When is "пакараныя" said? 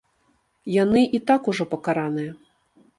1.77-2.31